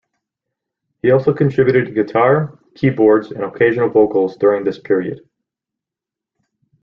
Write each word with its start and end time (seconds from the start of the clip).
He 1.03 1.11
also 1.11 1.31
contributed 1.31 1.93
guitar, 1.93 2.57
keyboards 2.73 3.29
and 3.31 3.43
occasional 3.43 3.87
vocals 3.89 4.35
during 4.35 4.63
this 4.63 4.79
period. 4.79 5.21